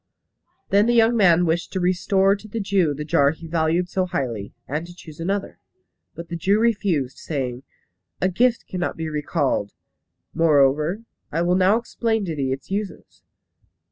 [0.71, 4.07] Then the young man wished to restore to the Jew the jar he valued so
[4.07, 5.59] highly, and to choose another.
[6.15, 7.61] But the Jew refused, saying,
[8.19, 9.73] "A gift cannot be recalled.
[10.33, 13.21] Moreover, I will now explain to thee its uses.